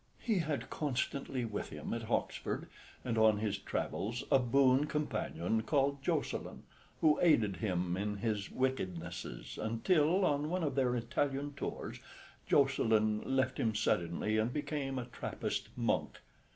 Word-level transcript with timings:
He 0.17 0.39
had 0.39 0.71
constantly 0.71 1.45
with 1.45 1.69
him 1.69 1.93
at 1.93 2.09
Oxford 2.09 2.67
and 3.05 3.19
on 3.19 3.37
his 3.37 3.59
travels 3.59 4.23
a 4.31 4.39
boon 4.39 4.87
companion 4.87 5.61
called 5.61 6.01
Jocelyn, 6.01 6.63
who 7.01 7.19
aided 7.21 7.57
him 7.57 7.95
in 7.95 8.17
his 8.17 8.49
wickednesses, 8.49 9.59
until 9.61 10.25
on 10.25 10.49
one 10.49 10.63
of 10.63 10.73
their 10.73 10.95
Italian 10.95 11.53
tours 11.53 11.99
Jocelyn 12.47 13.21
left 13.37 13.59
him 13.59 13.75
suddenly 13.75 14.39
and 14.39 14.51
became 14.51 14.97
a 14.97 15.05
Trappist 15.05 15.69
monk. 15.77 16.17